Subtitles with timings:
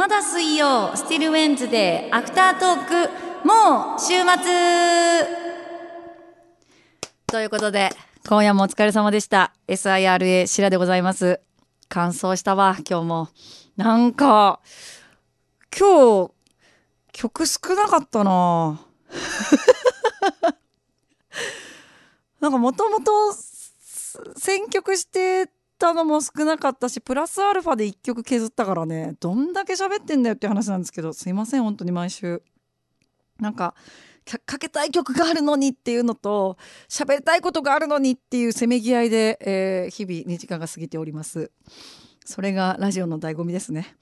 [0.00, 2.94] まだ水曜スティルウェンズデーアフタートーク
[3.46, 4.34] もう週末。
[7.26, 7.90] ということで
[8.26, 9.52] 今夜もお疲れ様でした。
[9.68, 11.42] SIRA 白でございます。
[11.90, 13.28] 乾燥したわ今日も。
[13.76, 14.60] なんか
[15.78, 16.32] 今日
[17.12, 18.80] 曲少なかったな。
[22.40, 23.34] なんかもともと
[24.38, 25.50] 選曲して
[25.80, 29.16] たのも少なかったしプラスアルファで1曲削ったからね。
[29.18, 32.42] どんだけ喋ってんだよっていう話なんですけどすいません本当に毎週。
[33.40, 33.74] なんか
[34.46, 36.58] かけたい曲があるのにっていうのと
[36.88, 41.50] 喋りたいことがあるのにっていうせめぎ合いで、えー、日々2時間が過ぎております。
[42.24, 43.96] それがラジオの醍醐味ですね。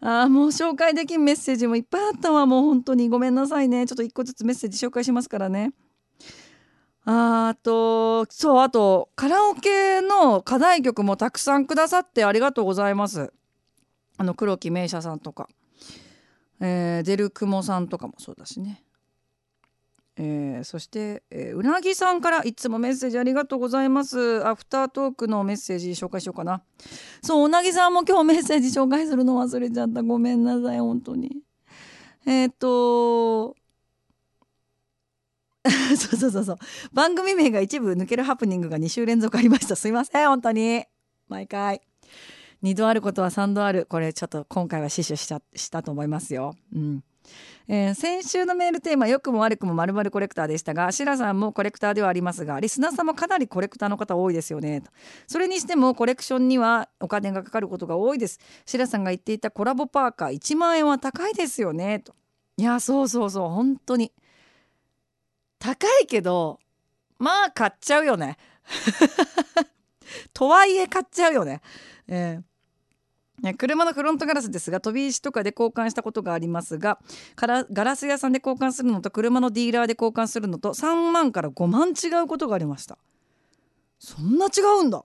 [0.00, 2.46] あーもう紹介できんメッセージもいっぱいあったわ。
[2.46, 3.86] もう本当にごめんなさいね。
[3.86, 5.72] ちょっと1個ずつメッセージ紹介しますからね。
[7.10, 13.32] あとそうあとカラオケの課題曲もたくさんくださってありがとうございます。
[14.18, 15.48] あの黒木名車さんとか、
[16.60, 18.84] えー、デルクモさんとかもそうだしね。
[20.18, 24.46] えー、そして、えー、うなぎさんからいつもメッセージありがとうございます。
[24.46, 26.62] アフタートークのメッセージ紹介しようかな。
[27.22, 30.02] そううなぎさんも今日メッセージ紹介するの忘れちゃった。
[30.02, 31.38] ごめんなさい本当に。
[32.26, 33.56] えっ、ー、と
[35.96, 36.58] そうそうそうそう。
[36.92, 39.76] 番組名が一部抜けるハプニングが2週連続ありました。
[39.76, 40.84] すいません本当に。
[41.28, 41.82] 毎回。
[42.62, 43.86] 2度あることは3度ある。
[43.86, 46.54] これちょっと今回は死守しちゃしたと思いますよ。
[46.74, 47.04] うん。
[47.68, 54.80] えー、先週のメールテーマ良くも悪くもまるまるコレクターでしたがシラさんもコレクターではありますがリスナーさんもかなりコレクターの方多いですよね。
[54.80, 54.90] と
[55.26, 58.40] それにしてもコレクションにはお金がかかることが多いです。
[58.64, 62.00] シラさんが言っていたコラボパーカー1万円は高いですよね。
[62.00, 62.14] と。
[62.56, 63.48] いやそうそうそう。
[63.50, 64.12] 本当に。
[65.58, 66.60] 高いけど
[67.18, 68.36] まあ買っちゃうよね。
[70.32, 71.60] とはいえ買っちゃうよね。
[72.06, 76.98] えー、車のフロントガラスですが飛び石とかで交換したことがありますが
[77.36, 82.98] ガラス屋さんで交換するのと車のディーラーで交換するのと3万から5万違うことがありました。
[83.98, 85.04] そんな違うんだ。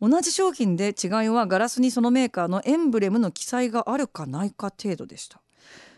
[0.00, 5.40] 同じ商品で違いはガラスにそのメーカーのエンブレムの記載があるかないか程度でした。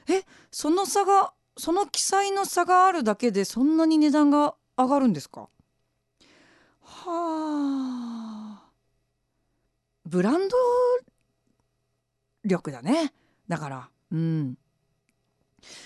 [0.08, 0.22] え
[0.52, 5.48] その差がその記載の差があるだけでそんなに値段が上がるんですか？
[6.82, 8.62] はあ。
[10.04, 10.56] ブランド
[12.44, 13.12] 力だね。
[13.48, 13.88] だから。
[14.12, 14.58] うん。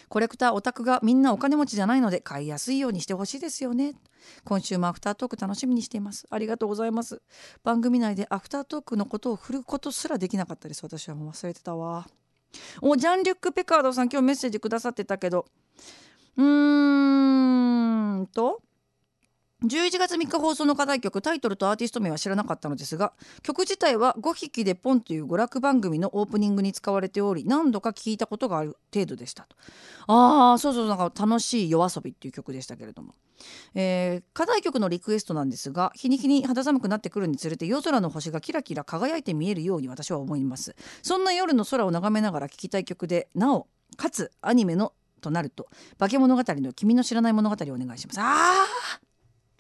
[0.09, 3.95] コレクターオタクがみんなお金持ちじゃないので買いやすいようにしてほしいですよね。
[4.45, 6.27] 今週もアフタートーク楽しみにしています。
[6.29, 7.23] ありがとうございます。
[7.63, 10.83] 番組内でアフタートークのことを振ることすらできなかったです。
[10.83, 12.07] 私はもう忘れてたわ。
[12.83, 15.47] おジャン・リュック・ペカードさん今日メッセージくださってたけど
[16.37, 18.63] うーんと
[19.63, 29.57] 11月3日放送の課題曲タイトルとアーティスト名は知らなかったのですが曲自体は5匹でポンという娯楽番組のオープニングに使われており何度か聞いたことがある程度でしたと。
[30.07, 33.15] ああそうそうなんか楽しい夜遊びっていう曲でしたけれども、
[33.75, 40.75] えー、課題曲のリクエストなんですが日に日に肌寒くなってくるにつれて夜空の星がキラキラ輝いて見えるように私は思います。
[41.03, 43.67] そんな夜の空を眺めながら聴きたい曲でなお
[43.99, 48.21] かつアニメのとなると化け物語の君の知らない物語をお願いします。
[48.21, 48.67] あ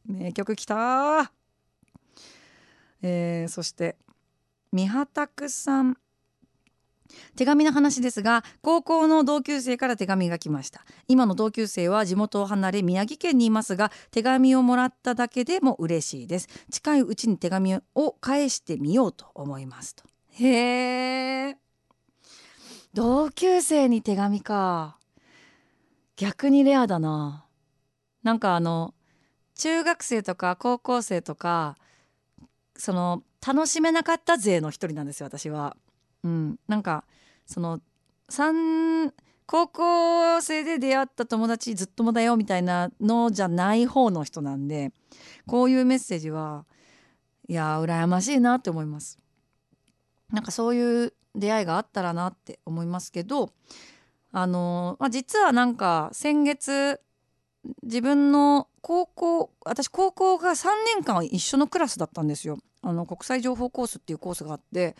[0.08, 1.30] ー名曲きた
[3.02, 3.96] えー、そして
[4.72, 5.96] 三畑さん。
[7.36, 10.84] 手紙の話ですが高校の同級生から手紙が来ました。
[11.08, 16.48] 今の同級生は地元を離れ宮城県にいますが手紙をもらっただけでも嬉しいです。
[16.70, 20.04] 近いうちに手紙を返してみようと思いますと。
[20.34, 21.56] へえ
[22.94, 24.99] 同級生に手紙か。
[26.20, 27.46] 逆にレアだな
[28.22, 28.92] なんかあの
[29.54, 31.78] 中学生とか高校生とか
[32.76, 35.78] その楽しめなかった勢の一人なんですよ私は。
[36.22, 37.04] うん、なんか
[37.46, 37.80] その
[38.28, 39.14] 3
[39.46, 44.92] 高校生で出会った友達ずっともだよみたいなのじゃない方の人なんで
[45.46, 46.66] こういうメッセージは
[47.48, 49.18] いや羨ましいなって思います。
[50.30, 53.54] なんかそういう出会いがあったらなって思いますけど
[54.32, 57.00] あの、まあ、実はなんか先月
[57.82, 62.58] 自分の高校私高校が3年間一緒のクラスだったんですよ。
[62.82, 64.96] あの国際情報コースっていうコースがあって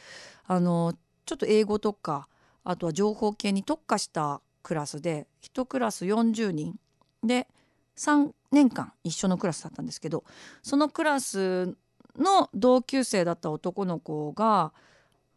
[0.46, 0.94] あの
[1.24, 2.28] ちょっと英語とか
[2.62, 6.78] あとは情報系に特化したクラスで1クラス40人
[7.24, 7.48] で
[7.96, 10.24] 3年間一緒のクラスだったんですけど
[10.62, 11.74] そのクラス
[12.18, 14.72] の同級生だった男の子が、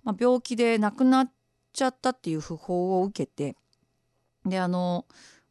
[0.03, 1.31] まあ、病気で亡くなっ
[1.71, 3.55] ちゃったっていう訃報を受けて
[4.45, 5.05] であの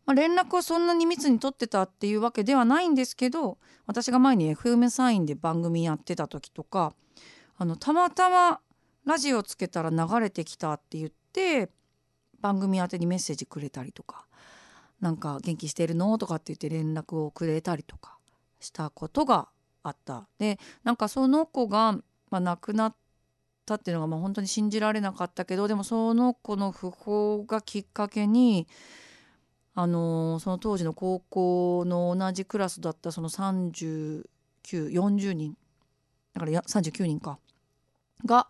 [0.05, 6.95] まあ、連絡をそんなに密に取ってたっていうわけではないんですけど私が前に FM サインで番組やってた時とか
[7.57, 8.61] あのたまたま
[9.05, 11.71] ラジオつけたら流れてきたって言って
[12.41, 14.27] 番組宛てにメッセージくれたりとか
[15.01, 18.19] なんか元気してるのとかって言って連絡をくれたりとか
[18.61, 19.49] したことが
[19.83, 20.29] あった。
[20.39, 21.93] でなんかその子が、
[22.31, 22.95] まあ、亡くなっ
[23.65, 28.67] たっていうのがまあ本当に信じられなかったけどでもその子の訃報がきっかけに
[29.75, 35.57] あの、その当時の高校の同じクラスだったその3940人
[36.35, 37.39] だからや39人か
[38.25, 38.49] が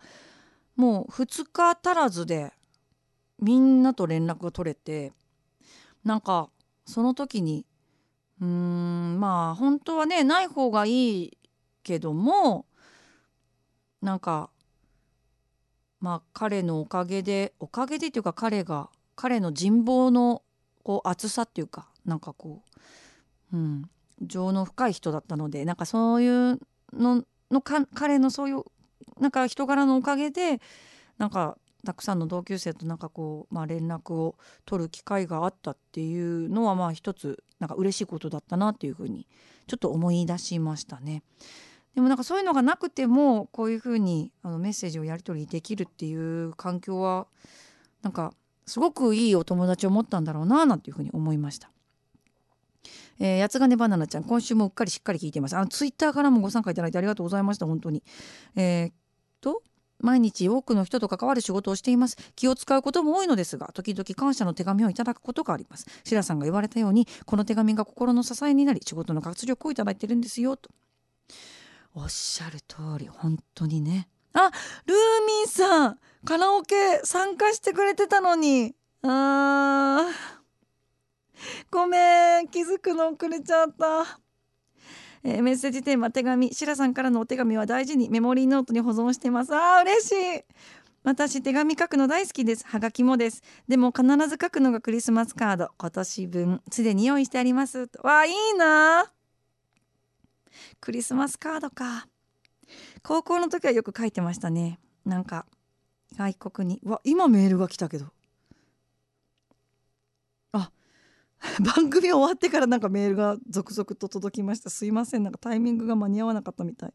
[0.76, 2.52] もう2日足らずで
[3.40, 5.12] みんなと連絡が取れて
[6.04, 6.48] なんか
[6.86, 7.66] その時に
[8.40, 11.38] うーんまあ本当はねない方がいい
[11.82, 12.66] けども
[14.00, 14.50] なんか
[16.02, 20.42] まあ彼のおかげでおかげでというか彼が彼の人望の
[20.82, 22.62] こう厚さっていうかなんかこ
[23.52, 23.88] う、うん、
[24.20, 26.58] 情の深い人だったのでなんかそういう
[26.92, 28.64] ののか彼のそういう
[29.20, 30.60] なんか人柄のおかげで
[31.18, 31.56] なんか
[31.86, 39.26] たくさんの同級生となんかこう、まあ、連絡を取る機会があったっていうのはまあ一つなんか嬉しいことだったなっていうふうに
[39.66, 41.22] ちょっと思い出しましたね。
[41.94, 47.26] でもなんかそういうのがなくてもこういうふうにあのメッセージをやり取りできるっていう環境は
[48.02, 48.32] なんか
[48.66, 51.70] すごくいいお友達を持ったんだろうななんていうふうに思いました。
[53.18, 55.56] えー、八つ金バナナちゃん今週もうっかりしっかり聞いてます。
[55.56, 58.02] あのツイッターからもご参加いただいてありがとうございました本当に。
[58.56, 58.92] えー、
[59.40, 59.62] と
[60.00, 62.16] 毎日多くの人と関わる仕事をしています。
[62.34, 65.86] 気を使うことも多いのですが時々感謝の手紙をいただくことがあります。
[66.04, 70.70] シラさんが言われたようにこの手紙が心の支えになり仕事の活力をいただいてるんですよと。
[71.94, 74.08] おっしゃる通り本当にね。
[74.34, 74.50] あ
[74.86, 78.74] ルーミンさんカラオケ参加してくれてたのに。
[79.02, 80.42] あー。
[81.70, 84.18] ごめん気づくの遅れちゃった。
[85.24, 86.54] えー、メッセージテーマ手紙。
[86.54, 89.54] シラさんからのお手紙は大事にメモリーノートに保存してます。
[89.54, 90.44] あー嬉しい。
[91.04, 92.64] 私手紙書くの大好きです。
[92.66, 93.42] はがきもです。
[93.68, 95.68] でも必ず書くのがクリスマスカード。
[95.76, 97.90] 今年分すでに用意してあります。
[98.02, 99.12] わあいいな
[100.80, 102.06] クリスマスカードか。
[103.02, 104.78] 高校の時はよく書いてましたね。
[105.04, 105.46] なんか
[106.16, 106.80] 外国に。
[106.84, 108.06] わ今メールが来たけど。
[110.52, 110.70] あ
[111.60, 114.70] 番組終わってからなんかメールが続々と届きました。
[114.70, 115.22] すいません。
[115.22, 116.94] なんかタイミングが間に合わなかったみたい。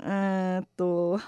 [0.00, 1.20] えー、っと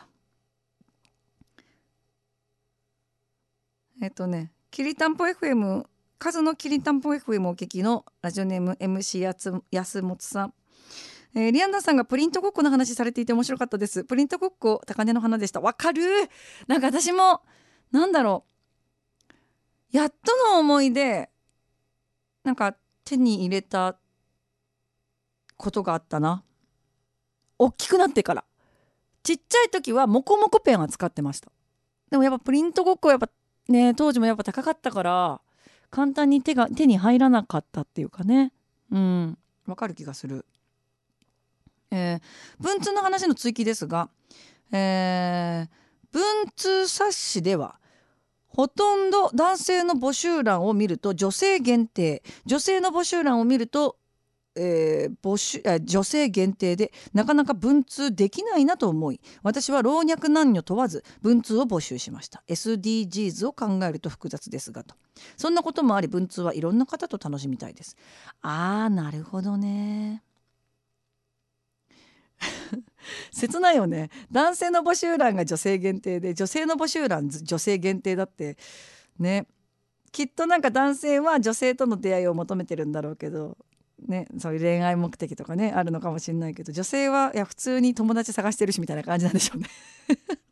[4.01, 5.85] えっとねきりたんぽ FM
[6.21, 10.55] 数のきりたんぽ FM お聞きのラジオネーム MC やつ安本さん。
[11.35, 14.05] えー、リアンナさんがプリントごっこの話されていて面白かったです。
[14.05, 15.63] プリントごっこ高根の花でした。
[15.63, 16.03] わかる
[16.67, 17.41] なんか私も
[17.91, 18.45] なんだろ
[19.93, 19.97] う。
[19.97, 21.31] やっとの思いで
[22.45, 22.77] なんか
[23.07, 23.97] 手に入れた
[25.57, 26.45] ことがあったな。
[27.59, 28.45] 大きくなってから。
[29.23, 31.51] ちっちゃい時はモコモコペンは使ってました。
[32.11, 33.31] でもやっぱプリントごっこはやっぱ
[33.69, 35.41] ね当時もやっぱ高かったから
[35.91, 38.53] 簡単に手が手に入らなかったっていうかね。
[38.91, 39.39] うん。
[39.67, 40.47] わかる気がする。
[41.91, 44.11] えー、文通の話の追記ですが、
[44.73, 45.69] えー、
[46.13, 46.23] 文
[46.55, 47.81] 通冊子では
[48.53, 52.23] ほとんど男性の募集欄を見ると女性限定。
[52.47, 53.97] 女性の募集欄を見ると、
[54.57, 62.43] えー、募集女性限定でなかなか文通できないなと思い私は老若男女問わず文通を募集しました。
[62.49, 64.95] SDGs を考えると複雑ですがと。
[65.37, 67.97] そんなこともあり文通はいろんな方と楽しみたいです。
[68.43, 70.23] あーなるほどね。
[73.33, 74.11] 切ないよね。
[74.33, 78.57] 男性の募集欄が女性限定で女性の募集欄女性限定だって
[79.19, 79.47] ね。
[80.13, 83.57] きっとなんか男性は女性との出会いを求めてるんだろうけど。
[84.07, 89.69] ね、そういう恋愛目的とかねあるのかもしれないけど女性はいや普通に友達探してるしみたいな感じなんでしょうね。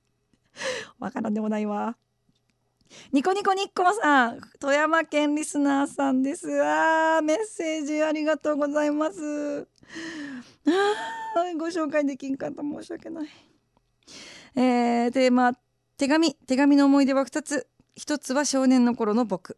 [0.98, 1.96] わからんでもないわ。
[3.12, 6.48] ニコニコニッコさん富山県リスナーさんです。
[6.62, 9.68] あーメッセージありがとうございます。
[11.58, 12.62] ご紹介できんかった。
[12.62, 13.28] 申し訳ない。
[14.56, 15.52] えー、テーマ
[15.96, 16.34] 手紙。
[16.34, 17.68] 手紙の思い出は2つ。
[17.98, 19.56] 一つは少年の頃の僕。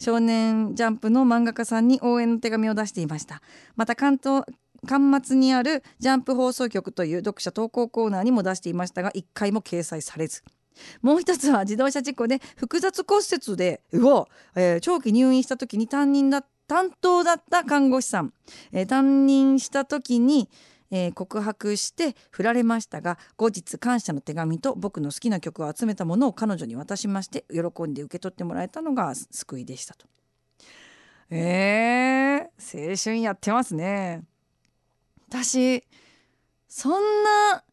[0.00, 3.42] 少年ジャンプの漫画家さんに応援の手紙を出していました。
[3.76, 4.44] また関東
[4.86, 10.42] 巻末にあるジャンプ放送局という読者投稿コーナーにも出していましたが1回も掲載されず。
[11.02, 18.32] もう一つは自動車事故で複雑骨折でうお、えー、長期入院した時に担任だ担当だった看護師さん、
[18.72, 20.48] えー、担任した時に、
[20.94, 30.06] えー、告白して振られましたが後日感謝の手紙と僕の好きな曲を集めたものを彼女に渡しまして喜んで受け取ってもらえたのが救いでしたと。
[31.30, 34.22] えー、青春やってますね。
[35.30, 35.82] 私
[36.68, 37.64] そんな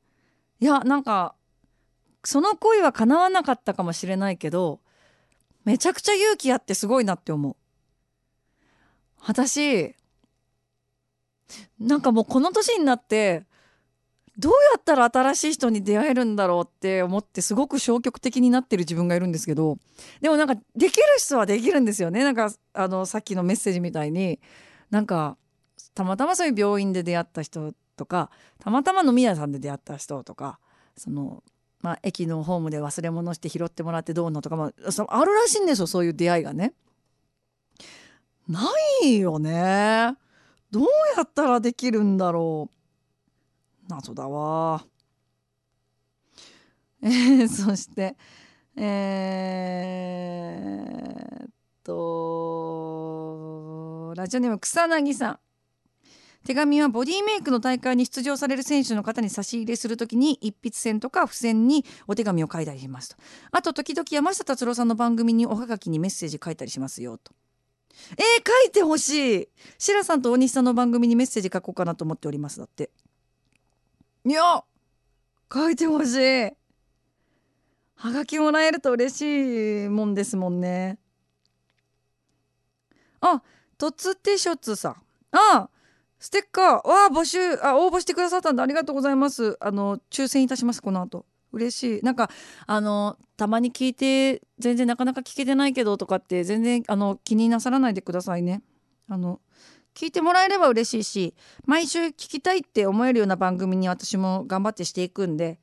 [0.61, 1.35] いやなんか
[2.23, 4.79] その恋は叶わなかったかもしれないけど
[5.65, 7.55] めちゃくちゃ勇気あってすごいなって思う
[9.25, 9.93] 私
[11.79, 13.45] なんかもうこの年になって
[14.37, 19.77] どうやったら新しい人に出会えるんだろうって思ってすごく消極的になってる自分がいるんですけど
[20.21, 24.39] でもなんかできる人はできるんですよねなんかあのさっきのメッセージみたいに
[24.91, 25.37] なんか
[25.93, 28.29] たまたまそういう病院で出会った人とか
[28.59, 30.59] たまたま飲み屋さんで出会った人とか
[30.95, 31.43] その、
[31.81, 36.73] まあ、駅のホームで忘れ物して拾ってもらってどうのとかもそあるらしいんですよそういう出会いがね。
[38.47, 38.67] な
[39.03, 40.15] いよね。
[40.71, 40.83] どう
[41.17, 42.75] やったらできるんだろう？
[43.89, 44.85] 謎だわ。
[47.01, 48.15] えー、そして、
[48.75, 51.49] えー、っ
[51.83, 53.49] と、
[54.15, 55.39] ラジオネーム草薙さん。
[56.45, 63.17] 手紙はボディメイクの大会に出場される選手の方に差し入れするときに一筆線とか付箋にお手紙を書いたりしますと
[63.51, 67.33] あと時々山下達郎さんの番組におはがきにメッセージ書いたりしますよと
[68.12, 69.50] えー、書いてほしい。
[69.77, 72.60] シラさんと大西さんの番組にメッセージ書こうかなと思っております。
[72.60, 72.89] だって。
[74.25, 74.63] いや
[75.51, 76.51] 書いてほしい。
[77.96, 81.00] はがきもらえると嬉しいもんですもんね。
[83.22, 83.41] あ
[83.77, 84.96] トツテショツさん。
[85.31, 85.69] あ
[86.19, 86.88] ステッカー。
[86.88, 87.39] わあ募集。
[87.62, 89.58] あ応募してくださったんでありがとうございます。
[89.60, 91.25] あの抽選いたしますこの後。
[91.51, 92.01] 嬉しい。
[92.03, 92.29] なんか
[92.67, 98.61] あのたまに聞いて全然なかなか聞けてないけどとかって全然あの気になさらないでくださいね。
[99.07, 99.41] あの
[99.95, 105.59] 聞いてもらえれば嬉しいし毎週聞きたいって思えるような番組に私も頑張ってしていくんで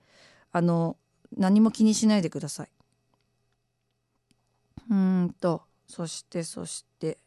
[0.53, 0.97] あの
[1.37, 2.69] 何も気にしないでください。
[4.91, 7.19] うんとそしてそして。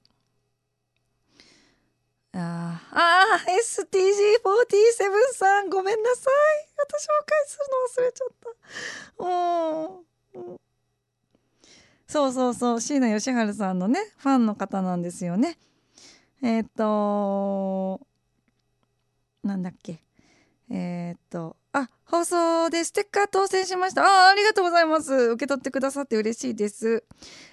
[2.34, 6.34] ああ STG47 さんごめんなさい。
[6.78, 9.26] 私紹介するの忘れちゃった。
[9.26, 10.60] うん
[12.08, 12.82] そうそうそう。
[12.82, 15.58] 椎名義治さんのねファンの方なんですよね。
[16.42, 18.02] えっ、ー、と
[19.44, 20.04] なんだっけ。
[20.70, 24.04] えっ、とあ放送でステッカー当選しました。
[24.04, 25.14] ああありがとうございます。
[25.14, 27.04] 受け取ってくださって嬉しいです、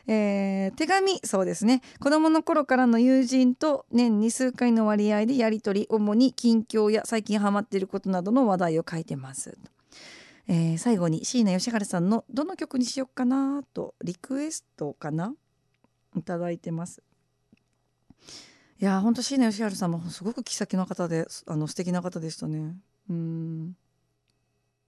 [0.07, 1.83] えー、手紙そうですね。
[2.01, 9.59] 子供の頃からの友人と年に数回の割合でやり取り主に近況や最近ハマっていることなどの話題を書いてます。
[10.49, 15.35] えー、最後に椎名義治さんのどの曲にしようかなとリクエストかな？
[16.17, 17.03] いただいてます。
[18.79, 22.77] いや本当椎名義治さんもすごく気さきの方であの素敵な方でしたね。
[23.09, 23.77] うん。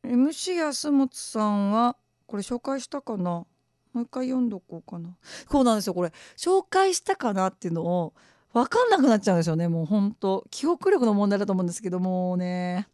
[0.04, 1.96] MC 安本さんは
[2.26, 3.46] これ紹介したかな？
[3.92, 5.16] もう一回読んどこうかな。
[5.50, 6.12] そうなんですよこれ。
[6.36, 8.14] 紹介したかなっていうのを
[8.52, 12.88] 分かんなくなっちゃうんですよねもうほんと記憶力の問題だと思うんですけどもうね。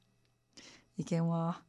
[0.97, 1.63] 意見は。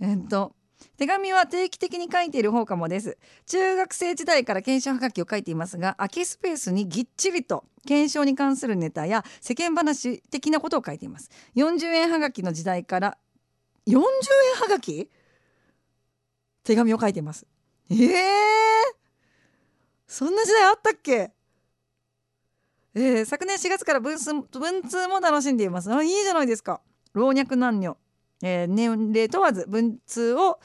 [0.00, 0.54] えっと
[0.96, 3.18] 手紙は定期的に書いている方かもです。
[3.46, 11.30] 中学生時代から検証はがきを書いていますが空きスペースにぎっちりと検証に関するネタや世間話的なことを書いています。
[11.56, 13.18] 40円はがきの時代から
[13.86, 14.02] 40円
[14.60, 15.10] はがき？
[16.64, 17.46] 手紙を書いています。
[17.90, 17.98] えー、
[20.06, 21.32] そんな時代あったっけ？
[22.94, 25.92] えー、昨年4月から文通文通も楽しんでいます。
[25.92, 26.80] あいいじゃないですか。
[27.14, 27.96] 老若男女、
[28.42, 30.58] えー、年齢問わず文通を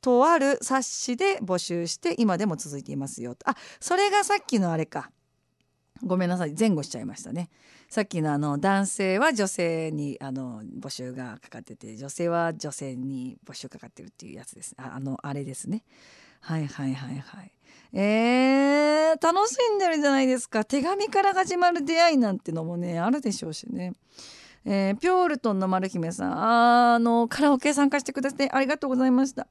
[0.00, 3.48] とある冊子で募集して今でも続いていますよと。
[3.48, 5.10] あそれがさっきのあれか。
[6.02, 6.54] ごめんなさい。
[6.58, 7.48] 前後しちゃいましたね。
[7.88, 14.74] さっきのあの男性は女性にあの募集がかかってて女性は女性に募集かかってるっていうやつです。
[14.76, 15.84] ああのあれですね。
[16.40, 17.52] はいはいはいはい。
[17.94, 20.64] えー、楽しんでるじゃないですか。
[20.64, 23.94] 手紙から始まる出会いなんてのもねあるでしょうしね。
[24.64, 26.94] えー、ピョールトンの丸姫さん。
[26.94, 29.46] あのカラオケ参加してくださってありがとうございました。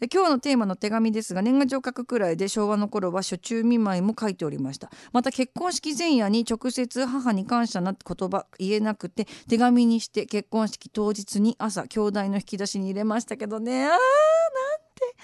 [0.00, 4.90] え今日のテーマの手紙ですが年賀状書くくらいで昭和の頃は初中見舞いも書いておりました。
[5.12, 13.84] また結婚式前夜に直接母に感謝な言葉言えなくて手紙にして結婚式当日に朝兄弟の引き出しに入れましたけどね。
[13.84, 15.14] あーなんて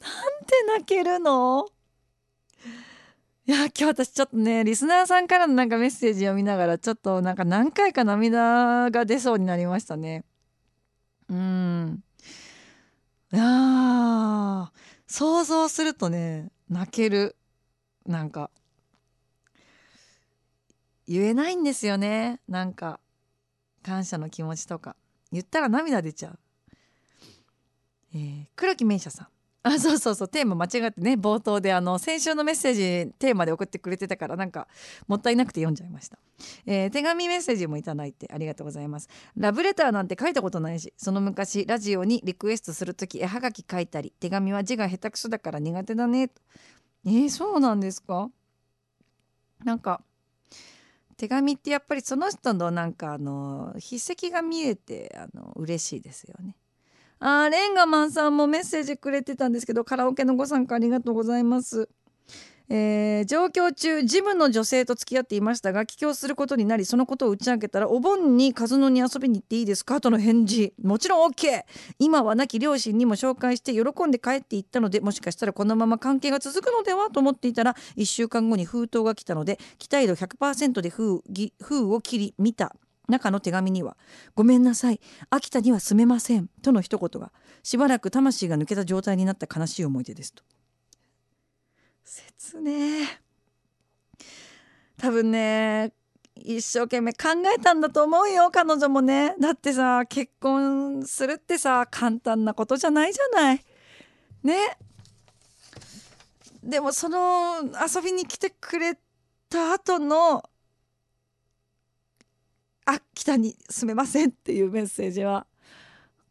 [0.00, 1.68] なんて泣けるの？
[3.48, 10.24] いや今日私ちょっとねリスナーさんからのなんかメッセージ読みながらちょっとなんか何回か涙が出そうになりましたね。
[11.28, 12.02] うん。
[13.32, 14.72] いや
[15.06, 17.36] 想像するとね泣ける。
[18.04, 18.50] なんか
[21.08, 22.40] 言えないんですよね。
[22.48, 22.98] なんか
[23.82, 24.96] 感謝の気持ちとか。
[25.32, 26.38] 言ったら涙出ちゃう、
[28.14, 29.28] えー、黒木名車さん。
[29.68, 30.28] あそうそうそう。
[30.28, 32.74] テーマ間違ってね冒頭であの先週のメッセー
[33.06, 34.68] ジテーマで送ってくれてたからなんか
[35.08, 36.18] もったいなくて読んじゃいました、
[36.66, 39.08] えー、手紙メッセージもいただいてありがとうございます。
[39.36, 46.28] ラブレターなんて書いたことないしその昔ラジオにリクエストする時絵はがき書いたり手紙は字が下手くそだから苦手だね。
[46.28, 46.40] と
[47.04, 48.30] えー、そうなんですか？
[49.64, 50.00] なんか
[51.16, 56.54] 手紙ってやっぱりその人のなんかあの筆跡が見えてあの嬉しいですよね。
[57.18, 61.88] あレンガマンさんもメッセージくれてたんですけどカラオケのご参加ありがとうございます。
[62.68, 70.00] えー、上京中ジムの女性と付き合っていましたが帰郷することになりそのことを打ち明けたらお盆にカズノに遊びに行っていいですか？
[70.00, 70.74] との返事。
[70.82, 71.62] もちろん OK
[72.00, 81.22] 今は亡き両親にも紹介して喜んで帰っていったのでもしかしたらこのまま関係が続くのではと思っていたら1週間後に封筒が来たので期待度100%で封
[81.62, 82.74] 封を切り見た。
[83.08, 83.96] 中の手紙には
[84.34, 87.32] 「ごめんなさい秋田には住めません」との一言が
[87.62, 90.42] しばらく魂が抜けた状態になった悲しい思い出ですと。
[92.04, 93.20] 切ね
[94.96, 95.92] 多分ね
[96.36, 99.34] 一生懸命考えたんだと思うよ彼女もね。
[99.40, 103.64] だってさ結婚するってさ簡単なことじゃないじゃない。
[104.44, 104.78] ね。
[106.62, 108.98] でもその遊びに来てくれ
[109.48, 110.42] た後の
[112.86, 115.46] あ北に住めませんっていうメッセージは。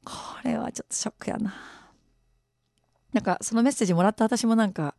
[0.06, 1.54] これはちょっとショックやな。
[3.12, 4.96] なんかそのメッセージもらった私もなんか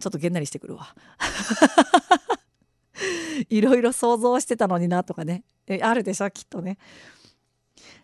[0.00, 0.94] ちょっとげんなりしてくるわ。
[3.48, 5.44] いろいろ想像してたのになとかね。
[5.66, 6.78] えあるでしょきっとね、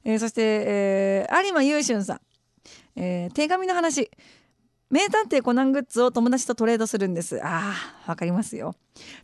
[0.05, 2.21] えー、そして、えー、有馬優俊さん、
[2.97, 4.11] えー、手紙の話。
[4.93, 7.41] 名探偵コナングッズを友達とトレードするんです。
[7.43, 8.75] あーわかりますよ。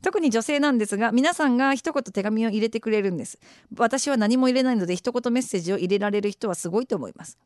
[0.01, 3.39] 特に女性なんですが皆さんが一言手紙を入れてくれるんです。
[3.77, 7.37] 私は何も入れないので一言メッセージを入れられる人はすごいと思います。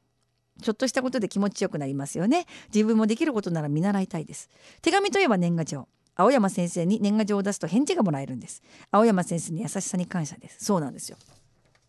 [0.63, 2.47] ちょっとしたことで気持ちよくなりますよね。
[2.73, 4.49] 自分もできることなら見習いたいです。
[4.83, 5.89] 手紙といえば年賀状。
[6.15, 8.63] 青山先生に年賀状を出すと返事がもらえるんです。
[8.93, 10.65] 青山先生に優しさに感謝です。
[10.65, 11.17] そうなんですよ。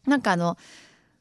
[0.08, 0.58] なんかあの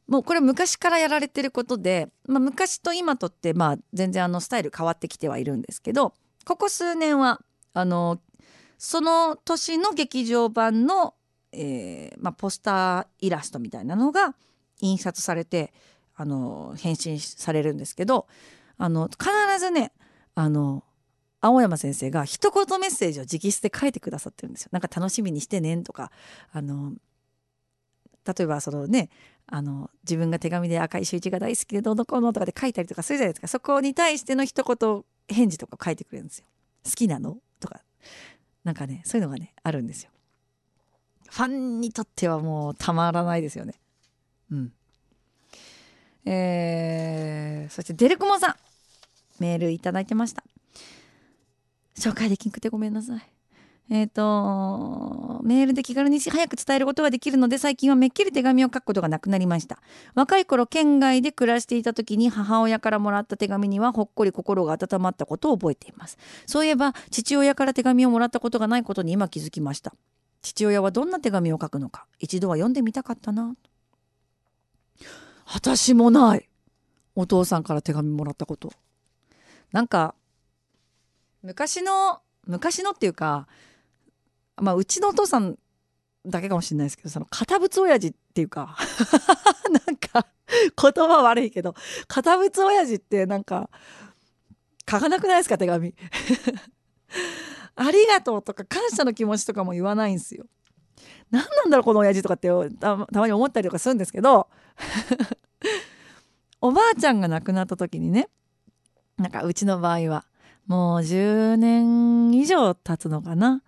[0.09, 6.13] もうこれ昔からやられてることで、まあ、昔と今とってまあ全然あのスタイル変わってきてはいるんですけど
[6.45, 7.41] ここ数年は
[7.73, 8.21] あの
[8.79, 11.15] その年の劇場版の、
[11.53, 14.35] えーまあ、ポスターイラストみたいなのが
[14.81, 15.73] 印刷されて
[16.17, 18.27] あの返信されるんですけど
[18.79, 19.93] あの必ずね
[20.35, 20.83] あの
[21.41, 24.69] 青山先生が一言メッセージを直筆で書いてくださってるんですよ。
[24.73, 26.13] なんか楽しみにしてねんとか
[26.53, 26.93] あの
[28.25, 29.11] 例えばそのね
[29.47, 36.47] あの自分が手紙で赤い周一が大好きでどうのこうのとかで書いたりとかするじゃないですかそこに対しての一言返事とか書いてくれるんですよ。
[36.85, 37.81] 好きなのとか
[38.65, 40.11] なんかねそういうのがねあるんですよ。
[41.31, 43.81] ファンにとってはもうたまらないですよね。
[44.51, 44.73] うん。
[46.25, 48.55] えー、そしてデレクモさん
[49.39, 50.45] メールいただいてました。
[51.97, 53.32] 紹介できんくてごめんなさい。
[53.93, 59.83] えっ、ー、とメールで気軽に早く伝えることができるので最近はめっきり手紙を書くことがなくなりました。
[60.15, 66.17] 若い頃県外で暮らしていた時に母親からもらった手紙にはほっこり心が温まったことを覚えています。
[66.47, 69.93] そういえば父親から手紙をもらったことがないことに今気づきました。
[70.41, 73.55] 父親はどんな手紙を書くのか一度は読んでみたかったな。
[75.45, 76.49] 私もない。
[77.15, 78.73] お父さんから手紙もらったこと。
[79.71, 80.15] なんか
[81.43, 83.47] 昔の昔のっていうか
[84.57, 85.57] まあうちのお父さん
[86.27, 88.77] だけかもしれないですけどその堅物親父っていうか
[89.87, 91.75] なんか言葉悪いけど
[92.07, 93.71] 堅物親父ってなんか
[94.89, 95.95] 書かなくないですか手紙？
[97.75, 100.47] ありがとうとか感謝の気持ちとかも言わないんですよ。
[101.31, 104.49] 何なんだろうこの親父とかってたまに思ったりとかするんですけど
[106.61, 108.29] おばあちゃんが亡くなった時にね
[109.17, 110.27] なんかうちの場合は
[110.67, 113.63] もう10年以上経つのかな。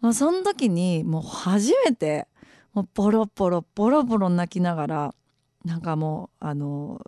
[0.00, 2.26] もうその時にもう初めて
[2.72, 5.14] もうボロボロボロボロ泣きながら
[5.64, 7.00] なんかもうあの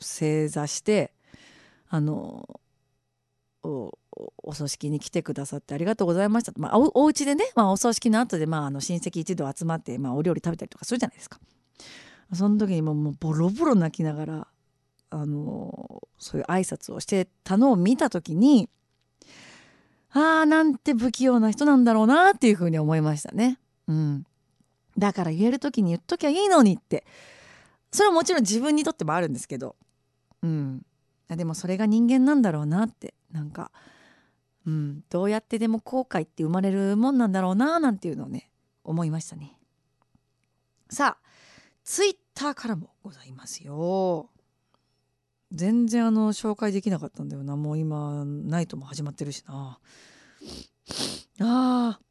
[0.00, 1.12] 正座して
[1.88, 2.60] あの
[3.62, 3.98] お
[4.42, 11.38] お葬式に来てくださってありがとうございました、まあ、おお家でね、まあ、お葬式の後でまああの親戚一同集まって、まあ、お料理食べたりとかするじゃないですか。
[12.32, 14.46] その時にももうボロボロ泣きながら
[15.10, 18.68] あのそういう挨拶をしてたのを見た時に
[20.16, 23.58] ああなんて不器用な人なんだろうなっていうふうに思いましたね。
[23.86, 24.24] うん、
[24.96, 27.04] だから言える時に言っときゃいいのにって
[27.92, 29.76] それはもちろん自分にとってもあるんですけど、
[30.42, 30.82] うん、
[31.28, 33.70] でもそれが人間なんだろうなってなんか、
[34.66, 38.50] うん、どうやってでも後悔って生まれるもんなんだろうななんていうのをね
[38.84, 39.58] 思いましたね。
[40.88, 41.26] さあ
[41.84, 44.30] ツイッターからもございますよ。
[45.52, 47.56] 全然あの紹介できなかったんだよな。
[47.56, 49.78] もう今ナイトも始まってるしな。
[51.40, 52.06] あー。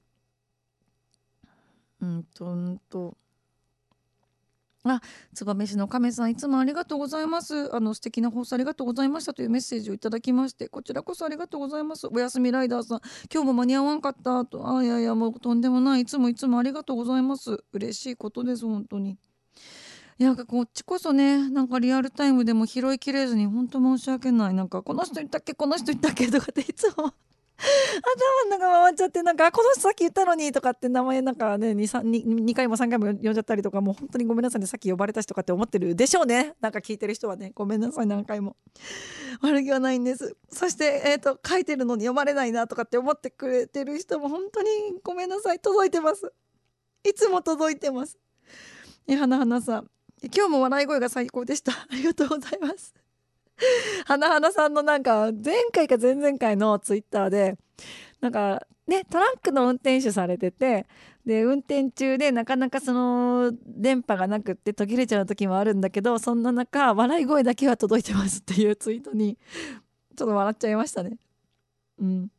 [2.01, 3.17] うんとうんと。
[4.87, 5.01] あ、
[5.33, 7.75] 燕市の亀さんいつもありがとうございます。
[7.75, 12.07] あの素敵な放送ありがとうございましたというメッセージをいただきましてこちらこそありがとうございます。
[12.07, 13.01] おやすみライダーさん。
[13.33, 14.45] 今日も間に合わんかった。
[14.45, 16.01] とあいやいやもうとんでもない。
[16.01, 17.63] いつもいつもありがとうございます。
[17.73, 19.17] 嬉しいことです本当に。
[20.17, 24.53] いやこっちこそねなんかリアルタイムでも拾いきれずに本当申し訳ない。
[24.53, 27.13] なんかこの人言ったっけこの人言ったっけとかっていつも
[27.59, 36.53] 頭の中回っちゃってなんかこの人さっき言ったのにとかって名前なんかね 2, 2, 2回も3回も呼んじゃったりとかもう本当にごめんなさいねさっき呼ばれた人とかって思ってるでしょうね。
[36.61, 38.55] なんか聞いてる人はねごめんなさい何回も
[39.41, 40.37] 悪気はないんです。
[40.49, 44.69] そして、えーと、書いてるのに読まれないなとかって思ってくれてる人も本当に
[45.03, 46.31] ごめんなさい届いてます。
[47.03, 48.17] いつも届いてます。
[49.07, 49.94] え花花さん。
[50.33, 52.93] 今日も笑い声が最高でした ありがとうございます
[54.05, 57.57] 花花さんのなんか前回か前々回のツイッターで
[58.21, 60.85] なんかねトランクの運転手されてて
[61.25, 69.37] で運転中でなかなかその電波がなくって途切れちゃう時もあるんだけどそんな中笑い声だけは届いてますっていうツイートに
[70.15, 71.17] ちょっと笑っちゃいましたね。
[71.99, 72.31] うん、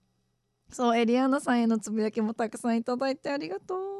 [0.70, 3.95] そうエリアーナさんへのつぶやきもたくさんいただいてありがとう。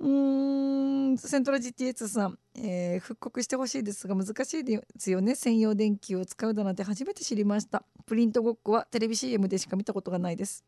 [0.00, 5.34] うんセントラ GTS さん、えー、復刻してほしいですが難しいですよね。
[5.34, 7.84] 専用電球を使うだなんて初めて知りました。
[8.06, 10.64] プリントごっこはテレビ CM でしか見たことがないです。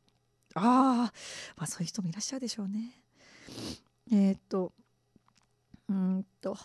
[0.54, 1.12] ああ
[1.56, 2.92] まあそういう人もいらっしゃるでしょうね。
[4.12, 4.72] えー、っと
[5.88, 6.58] うんと。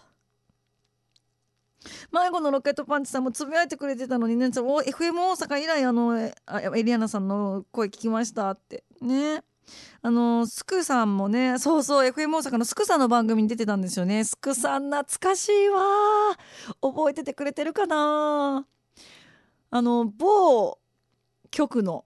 [2.12, 6.34] 迷子のロケットパンチさんもつぶやいてくれてたのにね FM 大阪以来あのエ
[6.84, 8.84] リアナさんの声聞きましたって。
[9.02, 9.42] ね。
[10.02, 14.24] あのスクさんもねそうそう FM 大阪のスクさんの番組に出てたんですよね。
[14.24, 16.38] スクさん懐かしいわ
[16.82, 18.66] 覚えててくれてるかな
[19.70, 20.78] あの某
[21.52, 22.06] 局の、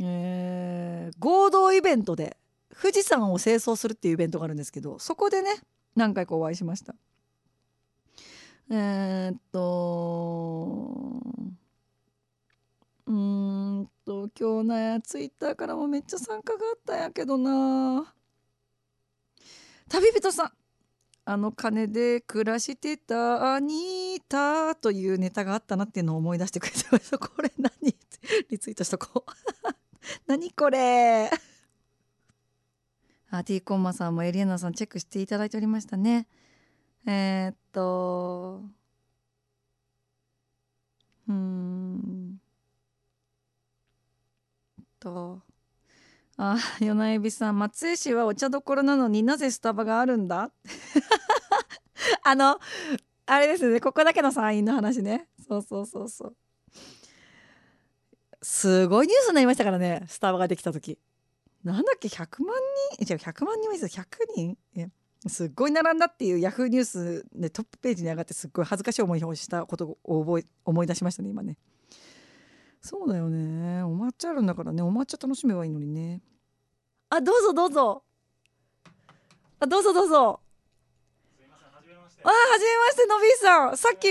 [0.00, 2.36] えー、合同イベントで
[2.80, 5.50] 富士山を清掃するっていうイベントがあるんですけどそこでね
[5.96, 6.94] 何回かお会いしました。
[8.70, 11.22] えー、っと
[13.06, 18.12] うーんと今日ねツイッターからもめっちゃ参加があったんやけどな。
[19.88, 20.52] 旅人さん
[21.24, 27.18] あの金で暮らしてたアニータというネタがあったなっていうのを思い出してくれてました。
[27.18, 27.72] これ何
[28.50, 29.30] リツイートしとこう。
[30.26, 31.30] 何これ。
[33.30, 36.28] あティーコンマさんもエリエナさんチェックしていただいておりましたね。
[37.06, 38.62] えー、っと
[41.28, 42.25] うん。
[45.10, 45.40] と。
[46.38, 50.50] あ与那エビさん松江市はお茶どころなのになぜスタバがあるんだ？
[52.24, 52.58] あの
[53.26, 53.80] あれですね。
[53.80, 55.28] ここだけの参院の話ね。
[55.48, 56.36] そうそうそうそう。
[58.42, 60.04] すごいニュースになりましたからね。
[60.08, 60.98] スタバができた時。
[61.64, 62.54] なんだっけ？100万
[62.98, 63.04] 人？
[63.04, 64.58] じゃ100万人もいです100人？
[65.28, 71.56] すっごい並んだっていうヤフーニュースでトップページに上がってすっごい恥ずかしい思いをしたことを覚え思い出しましたね今ね。
[72.86, 73.82] そうだよね。
[73.82, 74.80] お抹茶あるんだからね。
[74.82, 76.22] お抹茶楽しめばいいのにね。
[77.10, 78.04] あどうぞどうぞ。
[79.58, 80.16] あどうぞどうぞ。
[80.18, 83.06] あはじめまして。
[83.06, 83.76] のびーさん。
[83.76, 84.06] さっき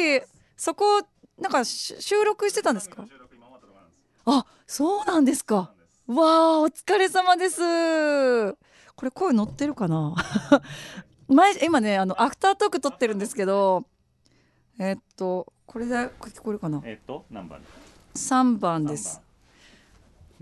[0.58, 1.02] そこ
[1.40, 3.06] なんか収録してたんですか？
[4.26, 5.72] あそうなんですか。
[6.08, 7.62] わあお疲れ様です。
[8.96, 10.16] これ声乗ってるかな？
[11.30, 13.86] 前今ねあのアフタートーク撮ってるんですけど
[14.80, 16.82] えっとこれで聞こえるかな？
[16.84, 17.62] えっと何番？
[18.16, 19.22] 3番です。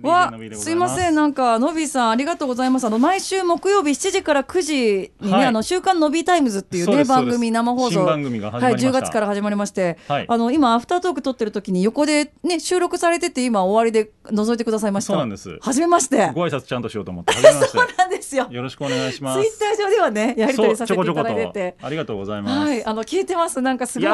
[0.01, 0.71] わす。
[0.71, 1.15] いません。
[1.15, 8.05] なんかのびさんありがとうございますあの毎週木曜日7時から9時にね、はい、あの週刊のびタイムズっていうね番組生放送。
[8.05, 15.13] 番組がはい10月から始まりまして、はい、あの今アフタートーク撮ってる時に横でね収録されてて今終わりで覗いてくださいました。
[15.13, 15.57] そうなんです。
[15.61, 16.31] 初めまして。
[16.33, 17.43] ご挨拶ちゃんとしようと思ってそう
[17.97, 18.47] なんですよ。
[18.49, 19.41] よろしくお願いします。
[19.41, 21.75] ツイッター上ではねやり取りさせていただいてて。
[21.81, 22.67] ありがとうございます。
[22.67, 23.61] はいあの聞いてます。
[23.61, 24.09] なんかすごい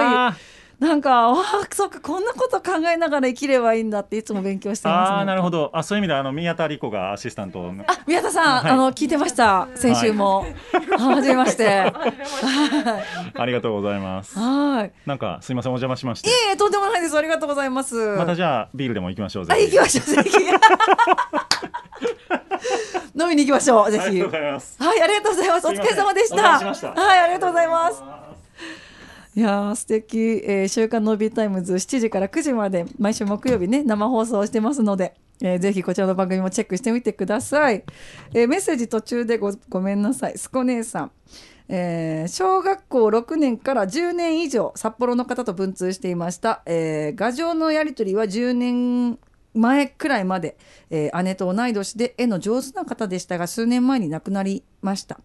[0.79, 1.35] なんかあ
[1.71, 5.69] そっかこんなこと考えながら生きればいいんだっていつも勉強してます、ね、あなるほど。
[5.73, 7.73] あそういう意味であの宮田理子がアシスタントあ
[8.07, 9.67] 宮田さん、はい、あの聞いてました。
[9.75, 10.55] 先週も、はい、
[10.97, 11.67] 初めまして。
[13.35, 14.39] ありがとうございます。
[14.39, 14.91] はい。
[15.05, 16.29] なんかすみませんお邪魔しまして。
[16.29, 17.17] いえとんでもないです。
[17.17, 17.95] ありがとうございます。
[17.95, 20.37] またじゃあビールでも行きましょうあ行きましょうぜひ。
[23.21, 25.67] 飲みに行きましょうぜひはいありがとうございます。
[25.67, 26.59] お疲れ様でした。
[26.93, 28.28] はいありがとうございます
[29.39, 37.85] いや素敵、えー、週刊のビータイムズ7時から9時まで毎週木曜日ね生放送してますので、えー、ぜひこちらの番組もチェックしてみてください、
[38.33, 40.37] えー、メッセージ途中でごごめんなさい。
[40.37, 41.11] すこ姉さん。
[41.69, 49.19] えー、小学校6年から10年以上札幌の方と文通していました、えー、画像のやり取りは10年
[49.53, 50.57] 前くらいまで、
[50.89, 55.21] えー、姉と同い年で絵の上手な方でしたが数年前に亡くなりました、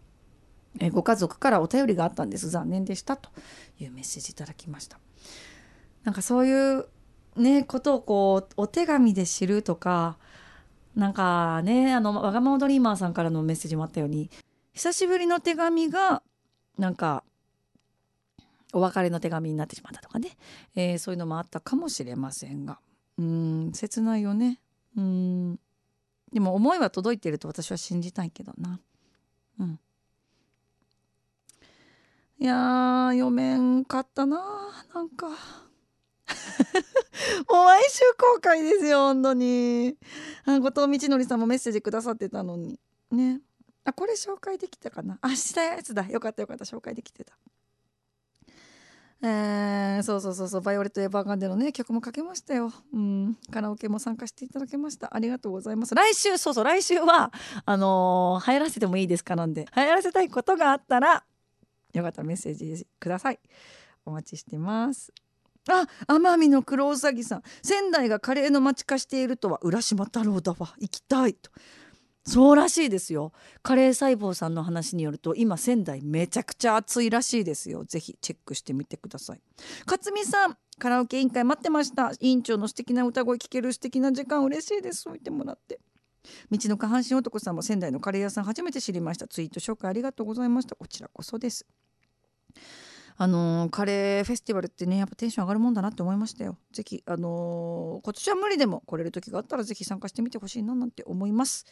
[0.80, 2.50] え、ご家族からお便りがあったんです。
[2.50, 3.30] 残念でしたと
[3.78, 4.98] いうメッセージいただきました。
[6.04, 6.86] なんかそういう
[7.36, 10.18] ねことをこうお手紙で知るとか
[10.94, 14.30] なんかねあのわがままドリーマーさんからのメッセージもあったように
[14.74, 16.22] 久しぶりの手紙が
[16.78, 17.24] なんか
[18.72, 20.36] お別れの手紙になってしまったとかね、
[20.74, 22.78] えー、そういうのもあったかもしれませんが。
[23.16, 24.60] うん切ないよね。
[24.96, 25.60] うん。
[26.32, 28.80] でも思いは届いてると私は信じたいけどな。
[29.60, 29.78] うん。
[32.44, 34.36] いや読めんかったな
[34.94, 35.28] なんか。
[35.32, 35.38] もう
[37.64, 39.96] 毎週公開ですよ本当に。
[40.44, 42.78] あ後藤道則さんもメッセージくださってたのに。
[43.10, 43.40] ね。
[43.84, 45.18] あこれ紹介できたかな。
[45.22, 46.06] あしたやつだ。
[46.06, 46.66] よかったよかった。
[46.66, 47.32] 紹介できてた。
[49.22, 50.60] えー、そうそうそうそう。
[50.60, 55.16] バイオレット・エヴァーガンデのね曲もかけましたよ、うん、カラオケも参加していただきました。
[55.16, 55.94] ありがとうございます。
[55.94, 57.32] 来週そうそう来週は
[57.64, 59.64] あのー、流行らせてもいいですかなんで。
[59.74, 61.24] 流行らせたいことがあったら
[61.94, 63.38] よかったらメッセージください。
[64.04, 65.12] お待ちしてます。
[65.68, 67.42] あ奄美のクロウサギさん。
[67.62, 70.74] 仙台がカレーの街化しているとは浦島太郎だわ。
[70.78, 71.50] 行きたいと。
[72.26, 73.32] そうらしいですよ。
[73.62, 77.84] カレー細胞さんの話によると今仙台めちゃくちゃ暑いらしいですよ。
[77.84, 79.40] ぜひチェックしてみてください。
[79.86, 82.12] 勝美さんカラオケ委員会待ってました。
[82.20, 85.02] 委員長の素敵な歌声聞ける素敵な時間嬉しいです。
[85.02, 85.78] そう言ってもらって。
[86.50, 89.28] 道の下半身男さんも仙台のカレー屋さん初めて知りました。
[89.28, 90.74] ツイート紹介ありがとうございました。
[90.76, 91.66] こちらこそです。
[93.16, 96.58] あのー、カレーフェスティバルってねやっぱテンション上がるもんだなって思いましたよ。
[96.72, 101.64] ぜひあのー、今年は無理でも来れる時があったらぜひ参加してみてほしいななんて思います。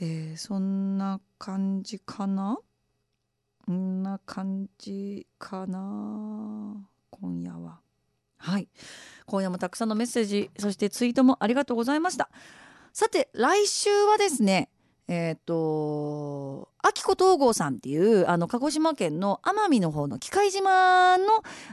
[0.00, 2.58] えー、そんな感じかな？
[3.64, 6.76] こんな感じかな？
[7.10, 7.80] 今夜は。
[8.36, 8.68] はい。
[9.24, 12.28] 今夜もたくさんのメッセージそしてツイートもありがとうございました。
[12.92, 14.68] さて来週はですね
[15.08, 21.24] えっ、ー、と秋子東郷さんっていうあの鹿児島県の奄美の方の喜界島の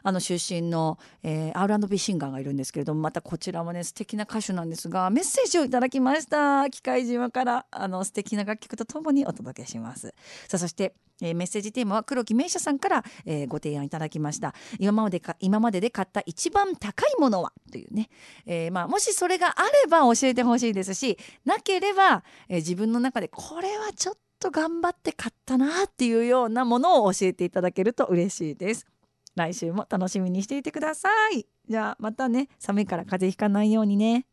[0.03, 6.69] あの出身の、えー、R&B シンガーがいるんですけれどもまたこちらもね素敵な歌手なんですがメッセージをいただきました。
[6.69, 10.13] 喜界島からあの素敵な楽曲とともにお届けします。
[10.47, 14.53] さあそしてえー、メッセージテーマは黒木名車さんから、えー、ご提案いただきました。
[14.79, 17.51] 今までか今までで買った一番高いものは？
[17.71, 18.09] というね、
[18.45, 28.87] えー、まあ、もしそれがあれば教えてほしいですしなければ、え自分の中でこれはちょっとと頑張って買ったなっていうようなものを教えていただけると嬉しいです。
[29.35, 31.45] 来週も楽しみにしていてください。
[31.67, 32.49] じゃあまたね。
[32.57, 34.25] 寒いから風邪ひかないようにね。